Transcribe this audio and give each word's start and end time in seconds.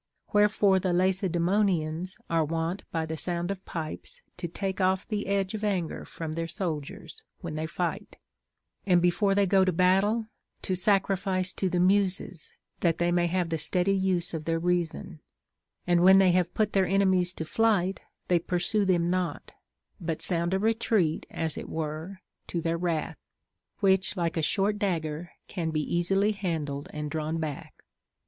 Where 0.29 0.49
fore 0.49 0.79
the 0.79 0.93
Lacedaemonians 0.93 2.17
are 2.27 2.43
wont 2.43 2.81
by 2.91 3.05
the 3.05 3.15
sounding 3.15 3.51
of 3.51 3.63
pipes 3.65 4.23
to 4.37 4.47
take 4.47 4.81
off 4.81 5.07
the 5.07 5.27
edge 5.27 5.53
of 5.53 5.63
anger 5.63 6.05
from 6.05 6.31
their 6.31 6.47
soldiers, 6.47 7.23
when 7.41 7.53
they 7.53 7.67
fight; 7.67 8.17
and 8.83 8.99
before 8.99 9.35
they 9.35 9.45
go 9.45 9.63
to 9.63 9.71
battle, 9.71 10.25
to 10.63 10.73
sacrifice 10.73 11.53
to 11.53 11.69
the 11.69 11.79
Muses, 11.79 12.51
that 12.79 12.97
they 12.97 13.11
may 13.11 13.27
have 13.27 13.49
the 13.49 13.59
steady 13.59 13.93
use 13.95 14.33
of 14.33 14.45
their 14.45 14.57
reason; 14.57 15.19
and 15.85 16.01
when 16.01 16.17
they 16.17 16.31
have 16.31 16.55
put 16.55 16.73
their 16.73 16.87
enemies 16.87 17.31
to 17.33 17.45
flight, 17.45 18.01
they 18.27 18.39
pursue 18.39 18.85
them 18.85 19.11
not, 19.11 19.51
but 19.99 20.19
sound 20.23 20.51
a 20.55 20.57
retreat 20.57 21.27
(as 21.29 21.59
it 21.59 21.69
were) 21.69 22.21
to 22.47 22.59
their 22.59 22.75
wrath, 22.75 23.19
which, 23.81 24.17
like 24.17 24.35
a 24.35 24.41
short 24.41 24.79
dagger, 24.79 25.29
can 25.47 25.71
easily 25.77 26.29
be 26.31 26.37
han 26.39 26.65
dled 26.65 26.87
and 26.89 27.11
drawn 27.11 27.37
back. 27.37 27.83